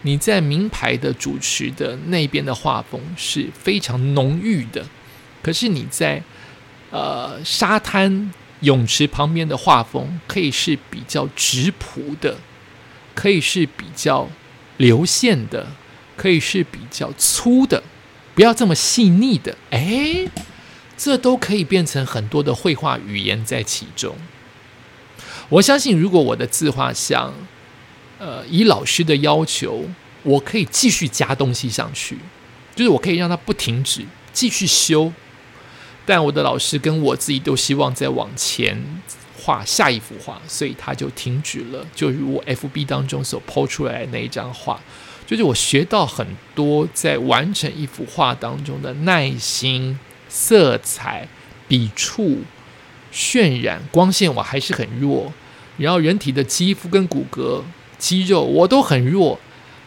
[0.03, 4.85] 你在名牌的主持的那边的画风是非常浓郁的，
[5.41, 6.21] 可是你在
[6.91, 12.37] 呃沙滩泳池旁边的画风，可以是比较直朴的，
[13.15, 14.29] 可以是比较。
[14.77, 15.67] 流线的
[16.15, 17.83] 可以是比较粗的，
[18.33, 19.57] 不要这么细腻的。
[19.71, 20.27] 哎，
[20.97, 24.15] 这都可以变成很多的绘画语言在其中。
[25.49, 27.33] 我相信，如果我的自画像，
[28.19, 29.85] 呃，以老师的要求，
[30.23, 32.17] 我可以继续加东西上去，
[32.75, 35.11] 就是我可以让它不停止，继续修。
[36.05, 38.83] 但我的老师跟我自己都希望再往前。
[39.43, 41.85] 画下一幅画，所以他就停止了。
[41.93, 44.79] 就如我 F B 当中所抛出来的那一张画，
[45.27, 46.25] 就是我学到很
[46.55, 51.27] 多在完成一幅画当中的耐心、色彩、
[51.67, 52.39] 笔触、
[53.11, 55.33] 渲染、光线，我还是很弱。
[55.77, 57.61] 然后人体的肌肤跟骨骼、
[57.97, 59.37] 肌肉我都很弱，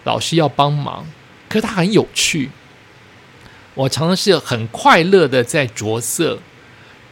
[0.04, 1.06] 老师要帮忙，
[1.48, 2.50] 可是他很有趣。
[3.74, 6.38] 我常常是很快乐的在着色。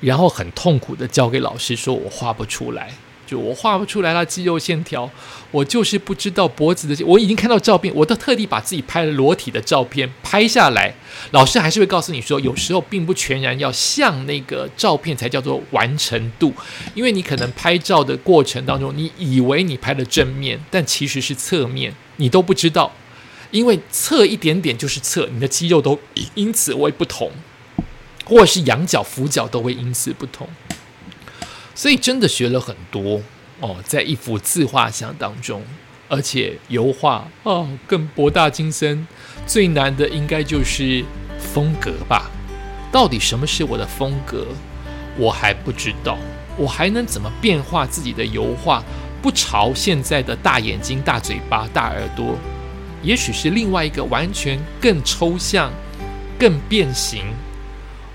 [0.05, 2.93] 然后很痛苦的交给老师，说我画不出来，
[3.27, 5.11] 就我画不出来他肌肉线条，
[5.51, 7.05] 我就是不知道脖子的。
[7.07, 10.95] 我已经看到照片，我都特地把自己拍了裸体的照片拍下来。
[11.31, 16.53] 老师还是会告诉你说，有时候并不全然要像那个照片才叫做完成度，
[16.95, 22.93] 因为你可能拍照的过程当中，你以为你拍了正面，但其实是侧面，你都不知道，
[23.51, 25.99] 因为侧一点点就是侧，你的肌肉都
[26.35, 27.31] 因此会不同。
[28.25, 30.49] 或者是仰角、俯角都会因此不同，
[31.75, 33.21] 所以真的学了很多
[33.61, 35.63] 哦，在一幅自画像当中，
[36.09, 39.07] 而且油画哦更博大精深。
[39.47, 41.05] 最难的应该就是
[41.39, 42.31] 风格吧？
[42.91, 44.47] 到底什么是我的风格？
[45.19, 46.17] 我还不知道。
[46.57, 48.83] 我还能怎么变化自己的油画？
[49.21, 52.39] 不朝现在的大眼睛、大嘴巴、大耳朵，
[53.03, 55.73] 也许是另外一个完全更抽象、
[56.39, 57.25] 更变形。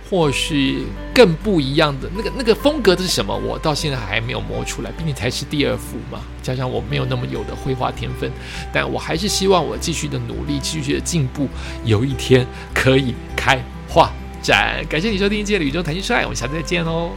[0.10, 3.36] 或许更不一样的那个那个风格是什么？
[3.38, 6.20] 我到现在还没有摸出来，毕竟才是第二幅嘛。
[6.42, 8.32] 加上我没有那么有的绘画天分，
[8.74, 11.48] 但我还是希望我继续的努力，继续的进步，
[11.86, 14.84] 有一天可以开画展。
[14.90, 17.12] 感谢你收听今天的宇宙谈情说爱，我们下次再见喽。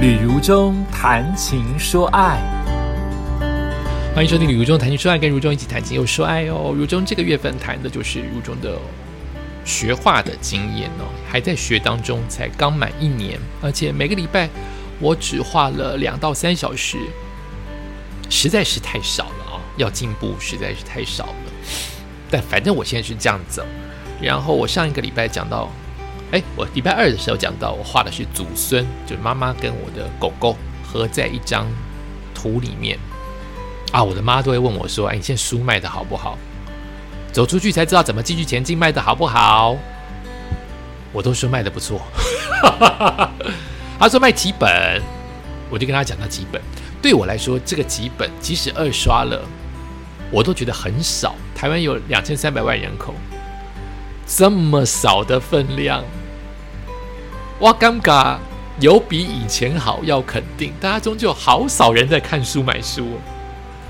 [0.00, 2.40] 旅如中谈情说爱。
[4.14, 6.74] 欢迎收听《如中谈情说爱》，跟如中一起谈情又说爱哦。
[6.76, 8.78] 如中这个月份谈的就是如中的
[9.64, 14.50] 学画的经验哦，还在学当中，才刚满一年，而且每个礼拜
[15.00, 16.98] 我只画了两到三小时，
[18.28, 19.60] 实在是太少了啊！
[19.78, 21.34] 要进步实在是太少了。
[22.30, 23.64] 但反正我现在是这样子。
[24.20, 25.70] 然后我上一个礼拜讲到，
[26.32, 31.66] 哎，我礼拜二的时候讲到，我画的是祖孙，就是妈妈跟我的狗狗合在一张
[32.34, 32.98] 图里面。
[33.92, 36.36] 啊，我的妈都会问我说：“哎，你现在书卖的好不好？”
[37.30, 39.76] 走出去才知道怎么继续前进，卖的好不好？
[41.12, 42.00] 我都说卖的不错。
[43.98, 45.00] 他说卖几本，
[45.70, 46.60] 我就跟他讲到几本。
[47.00, 49.42] 对我来说，这个几本即使二刷了，
[50.30, 51.34] 我都觉得很少。
[51.54, 53.14] 台湾有两千三百万人口，
[54.26, 56.02] 这么少的分量，
[57.60, 58.38] 哇，尴尬！
[58.80, 60.72] 有比以前好，要肯定。
[60.80, 63.18] 大家终究好少人在看书买书。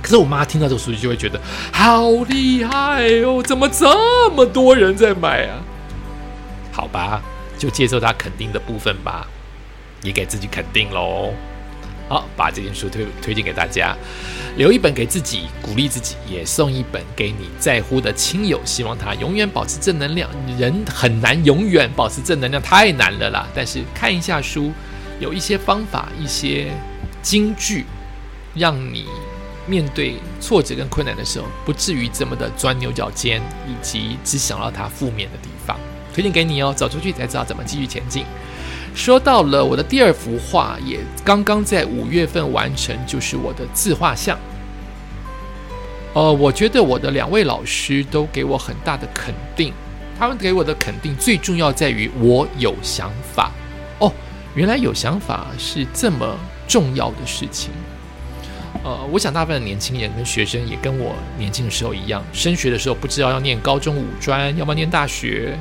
[0.02, 1.40] 可是我妈听到这个数据就会觉得
[1.72, 5.62] 好厉害哦，怎么这么多人在买啊？
[6.72, 7.22] 好吧，
[7.56, 9.26] 就接受她肯定的部分吧，
[10.02, 11.32] 也给自己肯定喽。
[12.08, 13.96] 好，把这件书推推荐给大家，
[14.56, 20.28] 留一本给自己鼓励自己，也送一本给你在乎的亲友，希望他永远保持正能量。
[20.58, 23.46] 人很难永远保持正能量，太难了啦。
[23.54, 24.72] 但是看一下书，
[25.20, 26.70] 有一些方法，一些
[27.22, 27.86] 金句，
[28.54, 29.06] 让你。
[29.66, 35.78] 面对挫折跟困难的时候，不至于这么的钻牛角尖，以及只想到它负面的地方。
[36.12, 38.24] 推荐给你哦，走出去才知道怎么继续前进。
[38.94, 44.38] 说到了我的第二幅画，也刚刚在五月份完成，就是我的自画像。
[46.12, 49.72] 呃，我觉得我的两位老师都给我很大的肯定，
[50.18, 53.50] 他们给我的肯定最重要在于我有想法。
[53.98, 54.12] 哦，
[54.54, 56.36] 原来有想法是这么
[56.68, 57.70] 重要的事情。
[58.84, 65.56] 呃，我想大部分的年轻人跟学生也跟我年轻的时候一样，升学的时候不知道要念高中五专，要么念大学，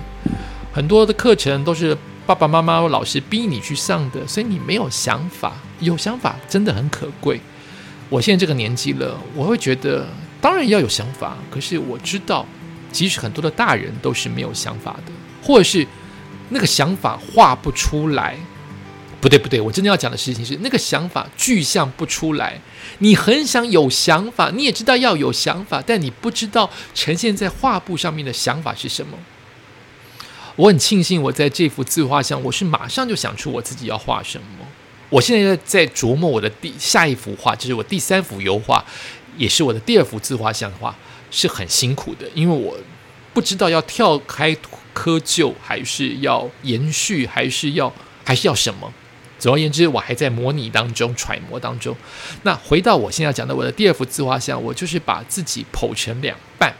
[0.73, 5.53] 很多的课程都是爸爸妈妈或老师逼你去上的，所以你没有想法。
[5.81, 7.39] 有想法真的很可贵。
[8.09, 10.07] 我现在这个年纪了，我会觉得
[10.39, 12.45] 当然要有想法，可是我知道，
[12.91, 15.11] 即使很多的大人都是没有想法的，
[15.43, 15.85] 或者是
[16.49, 18.35] 那个想法画不出来。
[19.21, 22.59] 不对不对，我真的要讲的事情是那个想法具象不出来。
[22.97, 29.15] 你很想有想法，你也知道要有想法，但你不知道呈现在画布上面的想法是什么。
[30.55, 34.65] 我很庆幸我在这幅自画像，我是马上就想出我自己要画什么。
[35.09, 38.83] 我现在在琢磨我的第下一幅画，就是我第三幅油画，
[39.37, 40.95] 也是我的第二幅自画像的话，
[41.29, 42.75] 是很辛苦的，因为我
[43.33, 44.55] 不知道要跳开
[44.95, 47.93] 窠臼，还是要延续，还是要
[48.25, 48.91] 还是要什么。
[49.41, 51.97] 总而言之，我还在模拟当中、揣摩当中。
[52.43, 56.71] 那回到我现在讲的我的第二幅自画像，我就是把自己剖成两半，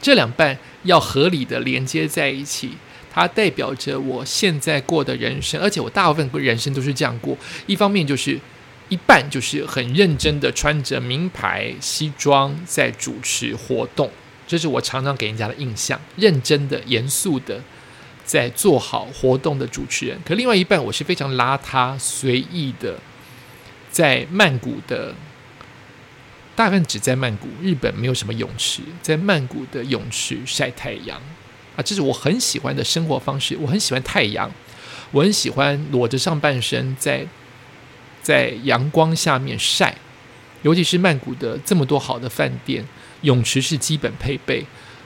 [0.00, 2.70] 这两半要合理的连接在一起，
[3.12, 7.36] 它代表着我现在过的人生，而且我大部分人生都是这样过。
[7.66, 8.40] 一方面就是
[8.88, 14.10] 一半就是很认真的穿着名牌西装在主持活动，
[14.46, 17.60] 这是我常常给人家的印象，认真的、严肃的。
[18.24, 22.98] 在做好活动的主持人，可另外一半我是非常邋遢随意的，
[23.90, 25.14] 在曼谷的，
[26.56, 31.20] 大部分只在曼谷，日本没有什么泳池，在曼谷的泳池晒太阳
[31.76, 33.56] 啊，这是我很喜欢的生活方式。
[33.60, 34.50] 我很喜欢太阳，
[35.10, 37.26] 我很喜欢裸着上半身在
[38.22, 39.94] 在阳光下面晒，
[40.62, 42.82] 尤其是曼谷的这么多好的饭店，
[43.20, 44.64] 泳池是基本配备。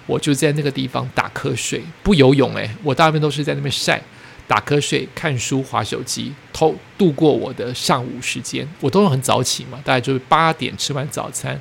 [0.08, 4.02] 我就在那个地方打瞌睡，不游泳诶，我大部分都是在那边晒、
[4.46, 8.66] 打瞌睡、看书、划手机，偷度过我的上午时间。
[8.80, 11.60] 我都是很早起嘛，大概就是八点吃完早餐，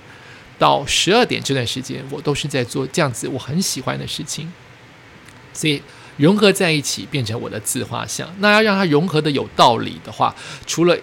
[0.58, 4.52] 到十二点这段时间，我都是在做这样子我很喜欢的事情。
[5.52, 5.84] 所以
[6.16, 8.34] 融合在一起，变成我的自画像。
[8.40, 10.34] 那要让它融合的有道理的话，
[10.66, 10.98] 除了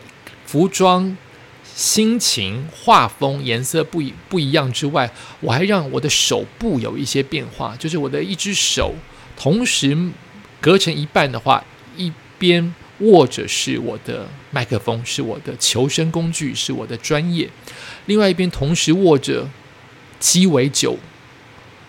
[0.46, 1.16] 服装。
[1.74, 5.10] 心情、画风、颜色不一不一样之外，
[5.40, 8.94] 我还让我的手部有一些变化，就是我的一只手
[9.36, 9.96] 同时
[10.60, 11.64] 隔成一半的话，
[11.96, 17.48] 一边握着是我的麦克风，是我的求生工具，是我的专业；
[18.06, 19.48] 另外一边同时握着
[20.20, 20.96] 鸡尾酒。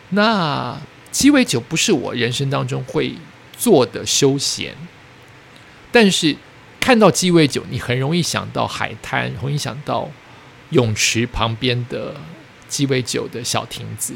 [0.09, 0.81] 那
[1.11, 3.13] 鸡尾酒不是我人生当中会
[3.55, 4.75] 做的休闲，
[5.91, 6.35] 但是。
[6.85, 10.07] 看到鸡尾酒，你很容易想到海滩，容易想到
[10.69, 12.13] 泳池旁边的
[12.67, 14.13] 鸡尾酒的小亭子。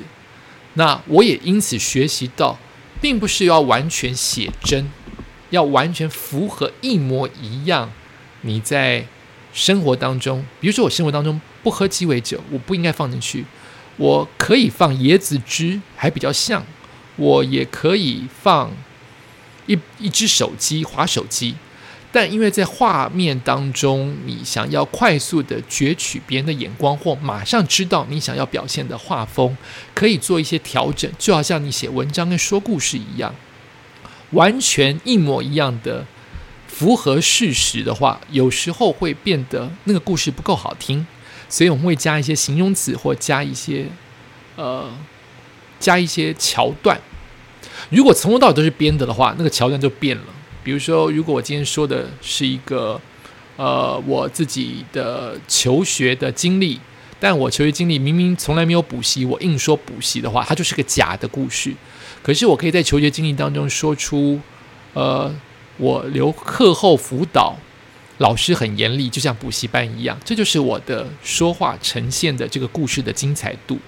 [0.75, 2.59] 那我也因此学习到，
[3.01, 4.87] 并不是要完全写真，
[5.49, 7.91] 要完全符合一模一样。
[8.41, 9.07] 你在
[9.51, 13.43] 生活当中，比如说我生活当中不喝鸡尾酒，我不应该放进去。
[13.97, 16.63] 我可以放椰子汁，还比较像。
[17.15, 18.71] 我也可以放
[19.65, 21.55] 一一只手机划手机，
[22.11, 29.55] 但因为在画面当中，你想要快速的攫取别人的眼光，或马上知道你想要表现的画风，
[29.93, 33.35] 可以做一些调整，就好像你写文章跟说故事一样，
[34.31, 36.03] 完全一模一样的
[36.67, 41.05] 符合事实的话，有时候会变得那个故事不够好听，
[41.47, 43.85] 所以我们会加一些形容词或加一些
[44.55, 44.91] 呃
[45.79, 46.99] 加一些桥段。
[47.91, 50.23] 如果从头到尾都是编的的话，那个桥段就变了。
[50.63, 52.99] 比如说，如果我今天说的是一个
[53.55, 56.79] 呃我自己的求学的经历，
[57.19, 61.73] 但我求学经历明明从来没有补习，我硬说补习的话，它就是个假的故事。
[62.21, 64.39] 可是我可以在求学经历当中说出，
[64.93, 65.33] 呃，
[65.77, 67.55] 我留课后辅导，
[68.17, 73.79] 老师很严厉，就像补习班一样，这就是我的说话呈现的这个故事的精彩度。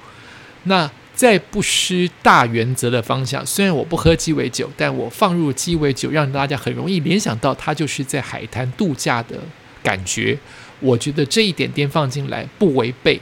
[0.64, 0.90] 那。
[1.22, 9.36] 在不失大原则的方向，虽然我不喝鸡尾酒，但我放入鸡尾酒，让大家很容易联想到它就是在海滩度假的
[9.84, 10.36] 感觉。
[10.80, 13.22] 我觉得这一点点放进来不违背，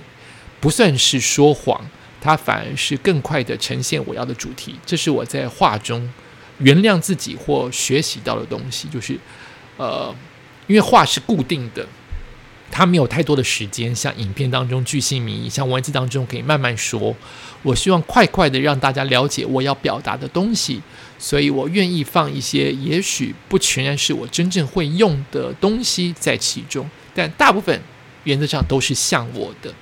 [0.62, 1.86] 不算是说谎，
[2.22, 4.76] 它反而是更快的呈现我要的主题。
[4.86, 6.10] 这是我在画中
[6.60, 9.20] 原谅自己或学习到的东西，就是
[9.76, 10.16] 呃，
[10.68, 11.86] 因为画是固定的。
[12.72, 17.16] 他没有太多的时间，像影片当中巨细迷，像文字当中可以慢慢说。
[17.62, 20.82] 我希望快快的让大家了解我要表达的东西，
[21.18, 27.82] 所以我愿意放一些也许不全然是我真正会用的东西在其中，但大部分
[28.24, 29.74] 原则上都是像我的。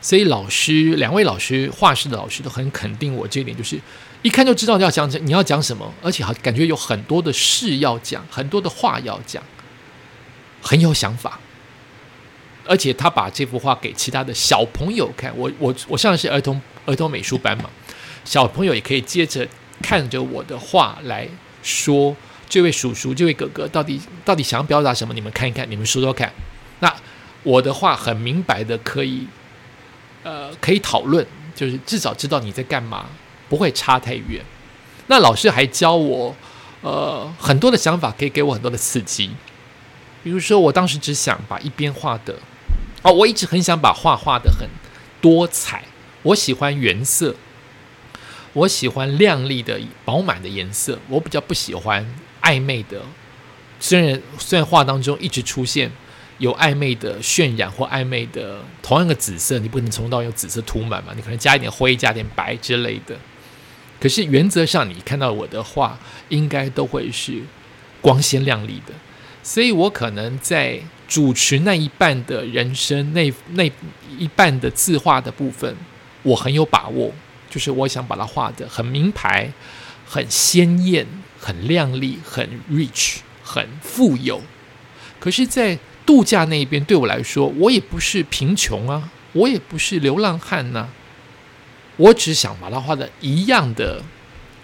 [0.00, 3.78] 所以老师，两位老师，画室的老师都很肯定我这一点，就是
[4.22, 9.40] 一看就知道要讲你要讲什么，而且好感觉有很多的事要讲，很多的话要讲，
[10.60, 11.38] 很有想法。
[12.68, 17.70] 而且他把这幅画给其他的小朋友看，我我我上的是儿童儿童美术班嘛，
[18.24, 19.46] 小朋友也可以接着
[19.82, 21.28] 看着我的画来
[21.62, 22.14] 说，
[22.48, 25.14] 这位叔叔、这位哥哥到底到底想表达什么？
[25.14, 26.32] 你们看一看，你们说说看。
[26.80, 26.94] 那
[27.42, 29.26] 我的话很明白的，可以
[30.22, 33.06] 呃可以讨论，就是至少知道你在干嘛，
[33.48, 34.44] 不会差太远。
[35.06, 36.34] 那老师还教我
[36.80, 39.30] 呃很多的想法，可以给我很多的刺激。
[40.24, 42.34] 比如说，我当时只想把一边画的。
[43.06, 44.68] 哦，我一直很想把画画的很
[45.20, 45.84] 多彩。
[46.24, 47.36] 我喜欢原色，
[48.52, 50.98] 我喜欢亮丽的、饱满的颜色。
[51.08, 52.04] 我比较不喜欢
[52.42, 53.00] 暧昧的。
[53.78, 55.92] 虽然虽然画当中一直出现
[56.38, 61.12] 有暧昧的渲染或暧昧的同样的紫色，你不能从头到用紫色涂满嘛？
[61.14, 63.16] 你可能加一点灰、加点白之类的。
[64.00, 65.96] 可是原则上，你看到我的画，
[66.28, 67.40] 应该都会是
[68.00, 68.92] 光鲜亮丽的。
[69.46, 70.80] 所以我可能在。
[71.08, 73.62] 主持那一半的人生，那那
[74.18, 75.72] 一半的字画的部分，
[76.24, 77.12] 我很有把握，
[77.48, 79.52] 就是我想把它画的很名牌、
[80.04, 81.06] 很鲜艳、
[81.38, 84.42] 很亮丽、很 rich、很富有。
[85.20, 90.88] 可是，在度假那一边，对我来说，我也不是贫穷啊，我也不是流浪汉呐，
[91.98, 94.02] 我只想把它画的一样的、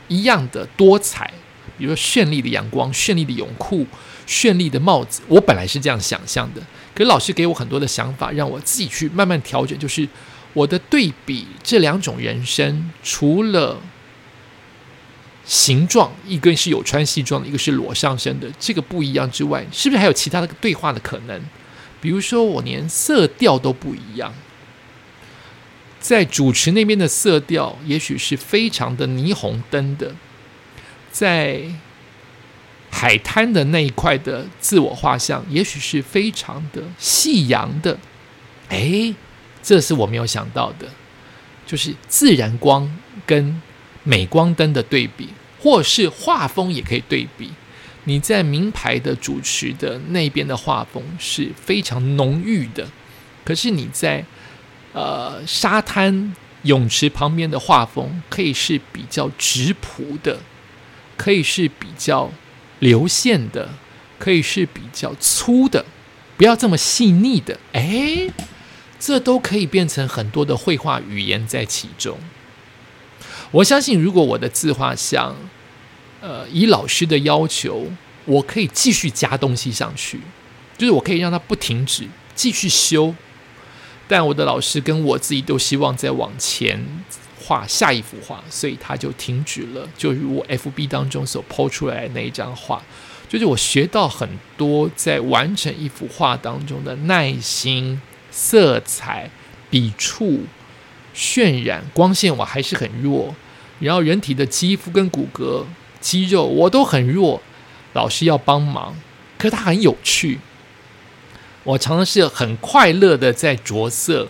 [0.08, 1.32] 一样的多彩，
[1.78, 3.86] 比如说绚丽的阳光、绚丽的泳裤。
[4.26, 6.60] 绚丽的帽子，我本来是这样想象的，
[6.94, 9.78] 可是老师给我很多的想法，让我自己去慢慢调整。
[9.78, 10.08] 就是
[10.52, 13.80] 我的对比这两种人生，除了
[15.44, 21.40] 形状，一个是有穿西装的，一个是裸上身的，这个不一样之外，是不是还有其他的对话的可能？
[22.00, 24.32] 比如说，我连色调都不一样，
[26.00, 30.14] 在主持那边的色调，也许是非常的霓虹灯的，
[31.10, 31.62] 在。
[32.94, 37.98] 海滩的那一块的自我画像，也许是非常的夕阳的，
[38.68, 39.12] 哎，
[39.60, 40.86] 这是我没有想到的，
[41.66, 42.88] 就是自然光
[43.26, 43.60] 跟
[44.04, 45.30] 美光灯的对比，
[45.60, 47.50] 或是画风也可以对比。
[48.04, 52.86] 你在名牌的主持的那边的画风是非常浓郁的，
[53.44, 54.24] 可是你在
[54.92, 60.38] 呃沙滩泳池旁边的画风可以是比较直朴的，
[61.16, 62.30] 可以是比较。
[62.82, 63.70] 流线的
[64.18, 65.84] 可以是比较粗的，
[66.36, 68.28] 不要这么细腻的，哎，
[68.98, 72.18] 这都可以变成很多的绘画语言在其中。
[73.52, 75.36] 我相信，如果我的字画像，
[76.20, 77.86] 呃，以老师的要求，
[78.24, 80.20] 我可以继续加东西上去，
[80.76, 83.14] 就是我可以让它不停止，继续修。
[84.08, 86.84] 但我的老师跟我自己都希望再往前。
[87.52, 89.86] 画下一幅画，所以他就停止了。
[89.94, 92.82] 就如我 F B 当中所抛出来的那一张画，
[93.28, 94.26] 就是我学到很
[94.56, 98.00] 多在完成一幅画当中的耐心、
[98.30, 99.28] 色彩、
[99.68, 100.44] 笔触、
[101.14, 103.34] 渲染、光线，我还是很弱。
[103.80, 105.64] 然后人体的肌肤跟骨骼、
[106.00, 107.42] 肌肉我都很弱，
[107.92, 108.96] 老师要帮忙，
[109.36, 110.40] 可是它很有趣。
[111.64, 114.28] 我常常是很快乐的在着色，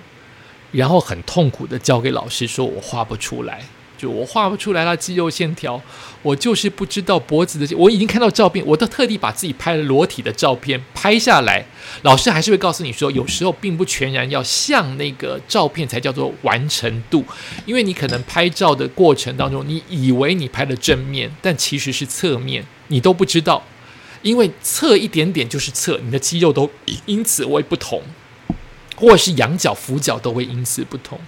[0.72, 3.62] 然后很痛苦的交给老师，说我画不出来。
[3.98, 5.80] 就我画不出来了肌肉线条，
[6.22, 7.76] 我就是不知道脖子的。
[7.76, 11.64] 我已经看到照片，我都特地把自己拍了裸体的照片拍下来。
[12.02, 17.24] 老师还是会告诉你说，有时候并不全然要像那个照片才叫做完成度，
[17.64, 23.62] 因为你可能拍照的过程当中，你以为你拍了正面，但其实是侧面，你都不知道，
[24.22, 26.68] 因为侧一点点就是侧，你的肌肉都
[27.06, 28.02] 因此会不同，
[29.02, 31.18] 或是仰角、俯角都会因此不同。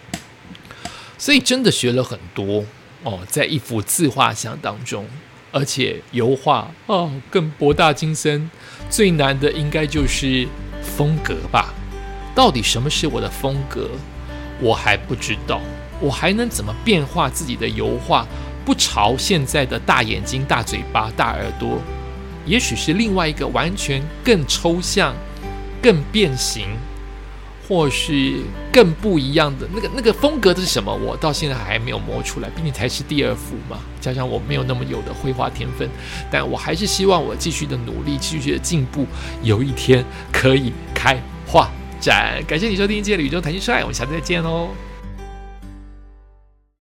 [1.18, 2.64] 所以真的学了很多
[3.03, 5.05] 哦，在一幅自画像当中，
[5.51, 8.49] 而且油画哦更博大精深。
[8.89, 10.47] 最难的应该就是
[10.81, 11.75] 风格吧？
[12.33, 13.91] 到底什么是我的风格？
[14.61, 15.61] 我还不知道。
[16.01, 18.25] 我还能怎么变化自己的油画？
[18.64, 21.83] 不朝现在的大眼睛、大嘴巴、大耳朵，
[22.47, 25.12] 也许是另外一个完全更抽象、
[25.83, 26.68] 更变形。
[27.67, 28.41] 或是
[28.73, 30.95] 更不一样的那个那个风格的是什么？
[30.95, 33.79] 我到现在还没有摸出来，毕竟才是第二幅嘛。
[34.01, 35.89] 加上我没有那么有的绘画天分，
[36.31, 39.07] 但我还是希望我继续的努力，继续的进步，
[39.43, 42.43] 有一天可以开画展。
[42.47, 44.69] 感谢你收听今天的宇宙谈心帅，我们下次再见喽。